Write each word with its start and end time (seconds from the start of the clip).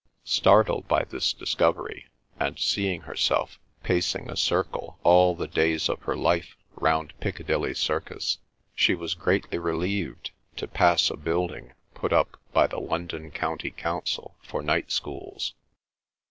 Startled 0.25 0.87
by 0.87 1.03
this 1.03 1.31
discovery 1.31 2.07
and 2.39 2.57
seeing 2.57 3.01
herself 3.01 3.59
pacing 3.83 4.31
a 4.31 4.35
circle 4.35 4.97
all 5.03 5.35
the 5.35 5.45
days 5.45 5.87
of 5.89 6.01
her 6.01 6.15
life 6.15 6.55
round 6.73 7.13
Picadilly 7.19 7.75
Circus 7.77 8.39
she 8.73 8.95
was 8.95 9.13
greatly 9.13 9.59
relieved 9.59 10.31
to 10.55 10.67
pass 10.67 11.11
a 11.11 11.17
building 11.17 11.73
put 11.93 12.11
up 12.11 12.37
by 12.51 12.65
the 12.65 12.79
London 12.79 13.29
County 13.29 13.69
Council 13.69 14.35
for 14.41 14.63
Night 14.63 14.91
Schools. 14.91 15.53